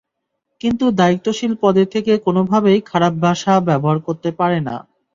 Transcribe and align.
কিন্তু 0.61 0.85
দায়িত্বশীল 0.99 1.53
পদে 1.63 1.83
থেকে 1.93 2.13
কোনোভাবেই 2.25 2.79
খারাপ 2.85 3.13
ভাষা 3.25 3.53
ব্যবহার 3.67 3.97
করতে 4.07 4.29
পারে 4.39 4.59
না। 4.67 4.75